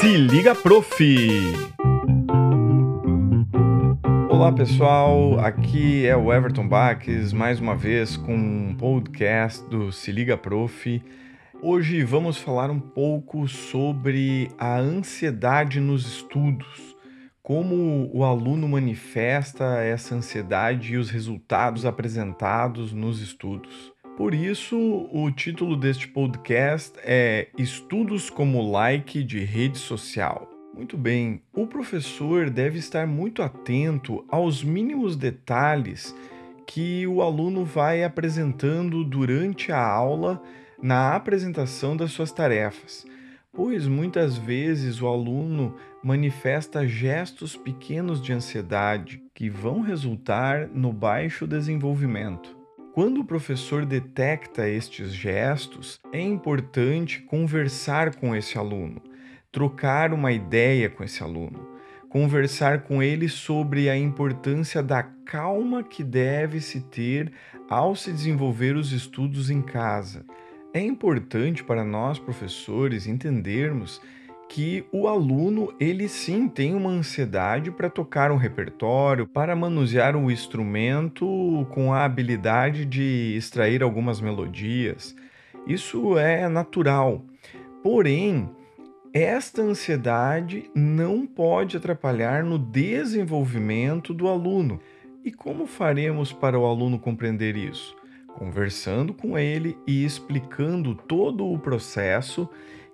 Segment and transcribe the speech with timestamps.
[0.00, 1.04] Se liga, prof!
[4.30, 10.10] Olá pessoal, aqui é o Everton Baques, mais uma vez com um podcast do Se
[10.10, 11.02] Liga Prof.
[11.60, 16.96] Hoje vamos falar um pouco sobre a ansiedade nos estudos,
[17.42, 23.92] como o aluno manifesta essa ansiedade e os resultados apresentados nos estudos.
[24.16, 24.76] Por isso,
[25.12, 30.48] o título deste podcast é Estudos como Like de Rede Social.
[30.74, 36.14] Muito bem, o professor deve estar muito atento aos mínimos detalhes
[36.66, 40.40] que o aluno vai apresentando durante a aula
[40.82, 43.06] na apresentação das suas tarefas,
[43.52, 51.46] pois muitas vezes o aluno manifesta gestos pequenos de ansiedade que vão resultar no baixo
[51.46, 52.59] desenvolvimento.
[52.92, 59.00] Quando o professor detecta estes gestos, é importante conversar com esse aluno,
[59.52, 61.68] trocar uma ideia com esse aluno,
[62.08, 67.30] conversar com ele sobre a importância da calma que deve se ter
[67.68, 70.26] ao se desenvolver os estudos em casa.
[70.74, 74.02] É importante para nós professores entendermos
[74.50, 80.28] que o aluno ele sim tem uma ansiedade para tocar um repertório, para manusear um
[80.28, 85.14] instrumento com a habilidade de extrair algumas melodias.
[85.68, 87.24] Isso é natural.
[87.80, 88.50] Porém,
[89.14, 94.80] esta ansiedade não pode atrapalhar no desenvolvimento do aluno.
[95.24, 97.94] E como faremos para o aluno compreender isso?
[98.34, 102.48] Conversando com ele e explicando todo o processo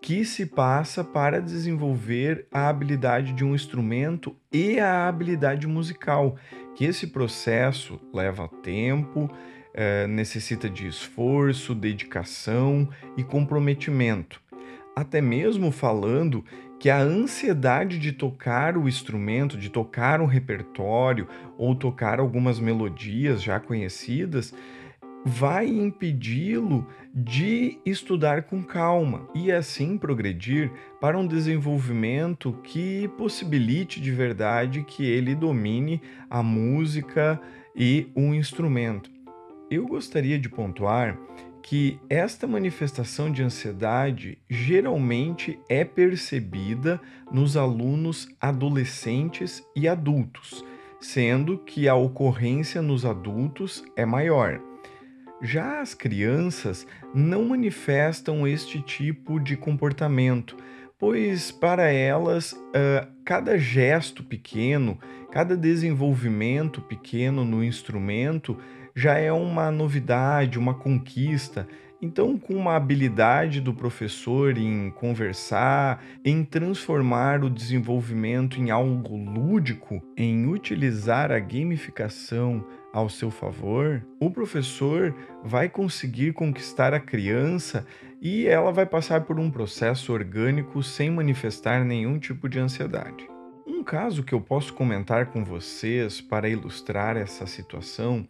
[0.00, 6.36] que se passa para desenvolver a habilidade de um instrumento e a habilidade musical,
[6.74, 9.30] que esse processo leva tempo,
[9.74, 14.40] é, necessita de esforço, dedicação e comprometimento.
[14.94, 16.44] Até mesmo falando
[16.78, 23.42] que a ansiedade de tocar o instrumento, de tocar um repertório ou tocar algumas melodias
[23.42, 24.54] já conhecidas,
[25.24, 30.70] vai impedi-lo de estudar com calma e assim progredir
[31.00, 37.40] para um desenvolvimento que possibilite de verdade que ele domine a música
[37.74, 39.10] e um instrumento.
[39.70, 41.18] Eu gostaria de pontuar
[41.62, 46.98] que esta manifestação de ansiedade geralmente é percebida
[47.30, 50.64] nos alunos adolescentes e adultos,
[50.98, 54.67] sendo que a ocorrência nos adultos é maior.
[55.40, 60.56] Já as crianças não manifestam este tipo de comportamento,
[60.98, 64.98] pois para elas uh, cada gesto pequeno,
[65.30, 68.58] cada desenvolvimento pequeno no instrumento
[68.96, 71.68] já é uma novidade, uma conquista.
[72.00, 80.00] Então, com uma habilidade do professor em conversar, em transformar o desenvolvimento em algo lúdico,
[80.16, 87.84] em utilizar a gamificação ao seu favor, o professor vai conseguir conquistar a criança
[88.22, 93.28] e ela vai passar por um processo orgânico sem manifestar nenhum tipo de ansiedade.
[93.66, 98.26] Um caso que eu posso comentar com vocês para ilustrar essa situação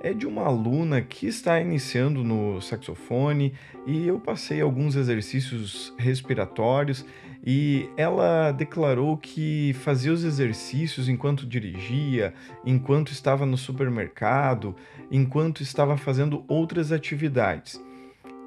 [0.00, 3.52] é de uma aluna que está iniciando no saxofone
[3.86, 7.04] e eu passei alguns exercícios respiratórios
[7.44, 12.34] e ela declarou que fazia os exercícios enquanto dirigia,
[12.64, 14.74] enquanto estava no supermercado,
[15.10, 17.80] enquanto estava fazendo outras atividades.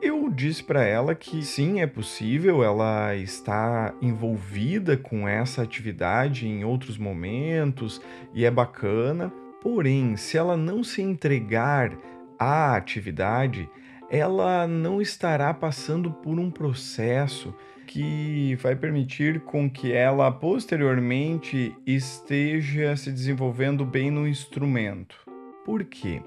[0.02, 6.66] Eu disse para ela que sim, é possível, ela está envolvida com essa atividade em
[6.66, 8.02] outros momentos
[8.34, 9.32] e é bacana,
[9.64, 11.98] porém, se ela não se entregar
[12.38, 13.70] à atividade,
[14.10, 17.56] ela não estará passando por um processo
[17.88, 25.16] que vai permitir com que ela posteriormente esteja se desenvolvendo bem no instrumento.
[25.66, 26.22] Por quê?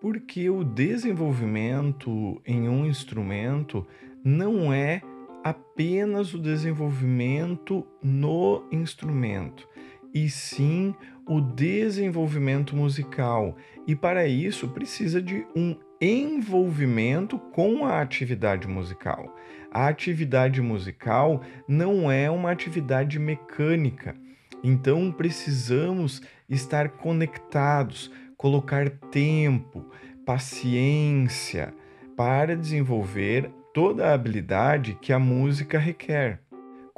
[0.00, 3.86] Porque o desenvolvimento em um instrumento
[4.24, 5.02] não é
[5.44, 9.68] apenas o desenvolvimento no instrumento,
[10.14, 10.94] e sim
[11.28, 13.54] o desenvolvimento musical.
[13.86, 19.36] E para isso precisa de um envolvimento com a atividade musical.
[19.70, 24.16] A atividade musical não é uma atividade mecânica,
[24.64, 29.84] então precisamos estar conectados, colocar tempo,
[30.24, 31.74] paciência
[32.16, 36.40] para desenvolver toda a habilidade que a música requer.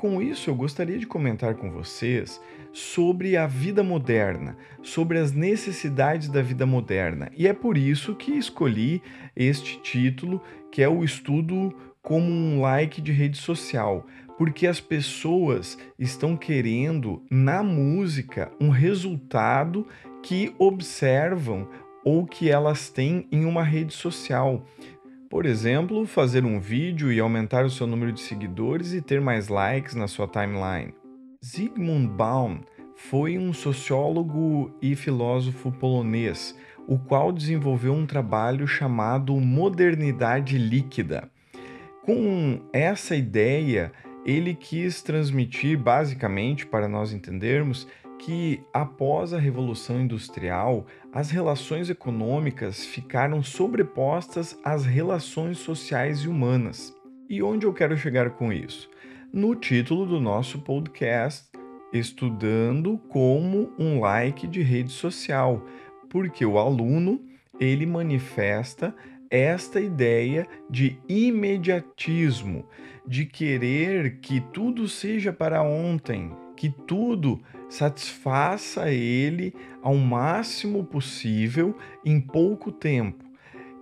[0.01, 2.41] Com isso, eu gostaria de comentar com vocês
[2.73, 7.31] sobre a vida moderna, sobre as necessidades da vida moderna.
[7.37, 9.03] E é por isso que escolhi
[9.37, 10.41] este título,
[10.73, 14.07] que é o estudo como um like de rede social,
[14.39, 19.87] porque as pessoas estão querendo na música um resultado
[20.23, 21.69] que observam
[22.03, 24.65] ou que elas têm em uma rede social.
[25.31, 29.47] Por exemplo, fazer um vídeo e aumentar o seu número de seguidores e ter mais
[29.47, 30.93] likes na sua timeline.
[31.45, 32.59] Zygmunt Baum
[32.97, 41.31] foi um sociólogo e filósofo polonês, o qual desenvolveu um trabalho chamado modernidade líquida.
[42.03, 43.93] Com essa ideia,
[44.27, 47.87] ele quis transmitir basicamente para nós entendermos
[48.21, 56.95] que após a Revolução Industrial, as relações econômicas ficaram sobrepostas às relações sociais e humanas.
[57.31, 58.91] E onde eu quero chegar com isso?
[59.33, 61.49] No título do nosso podcast,
[61.93, 65.67] Estudando como um like de rede social,
[66.09, 67.21] porque o aluno
[67.59, 68.95] ele manifesta
[69.31, 72.67] esta ideia de imediatismo,
[73.07, 76.31] de querer que tudo seja para ontem,
[76.61, 77.41] que tudo
[77.71, 81.75] satisfaça ele ao máximo possível
[82.05, 83.25] em pouco tempo.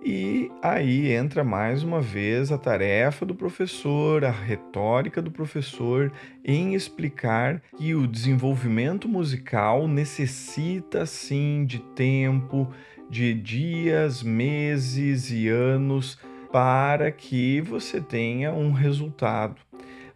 [0.01, 6.09] E aí entra mais uma vez a tarefa do professor, a retórica do professor
[6.41, 12.71] em explicar que o desenvolvimento musical necessita sim de tempo,
[13.09, 16.17] de dias, meses e anos
[16.49, 19.57] para que você tenha um resultado.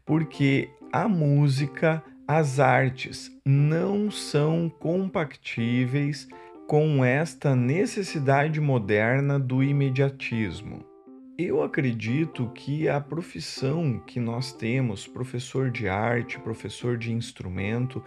[0.06, 6.27] Porque a música as artes não são compatíveis
[6.67, 10.85] com esta necessidade moderna do imediatismo.
[11.37, 18.01] Eu acredito que a profissão que nós temos, professor de arte, professor de instrumento,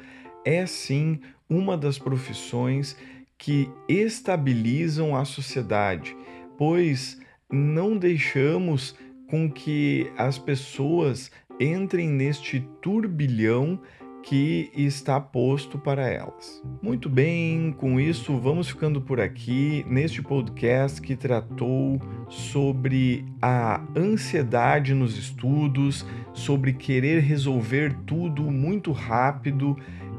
[0.44, 2.96] é sim uma das profissões
[3.36, 6.16] que estabilizam a sociedade,
[6.56, 7.20] pois
[7.50, 8.96] não deixamos
[9.28, 11.30] com que as pessoas
[11.60, 13.80] entrem neste turbilhão
[14.26, 16.60] que está posto para elas.
[16.82, 24.92] Muito bem, com isso vamos ficando por aqui neste podcast que tratou sobre a ansiedade
[24.94, 29.78] nos estudos, sobre querer resolver tudo muito rápido,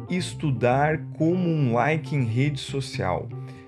[0.10, 3.28] estudar como um like em rede social.